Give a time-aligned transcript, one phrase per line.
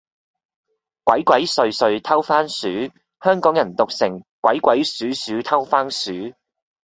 [1.03, 2.91] 鬼鬼祟祟偷番薯，
[3.23, 6.33] 香港人讀成，鬼鬼鼠鼠偷番薯